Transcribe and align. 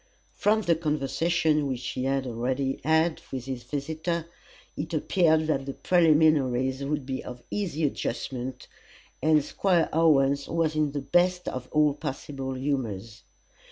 From 0.33 0.63
the 0.63 0.75
conversation 0.75 1.67
which 1.67 1.89
he 1.89 2.05
had 2.05 2.25
already 2.25 2.81
had 2.83 3.21
with 3.31 3.45
his 3.45 3.61
visitor, 3.63 4.25
it 4.75 4.95
appeared 4.95 5.45
that 5.45 5.67
the 5.67 5.75
preliminaries 5.75 6.83
would 6.83 7.05
be 7.05 7.23
of 7.23 7.43
easy 7.51 7.83
adjustment, 7.85 8.67
and 9.21 9.43
Squire 9.45 9.89
Owens 9.93 10.47
was 10.49 10.75
in 10.75 10.93
the 10.93 11.01
best 11.01 11.47
of 11.47 11.69
all 11.71 11.93
possible 11.93 12.55
humours. 12.55 13.21